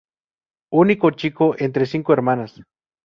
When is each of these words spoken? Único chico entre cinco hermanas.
Único 0.83 1.07
chico 1.19 1.47
entre 1.65 1.85
cinco 1.85 2.09
hermanas. 2.17 2.51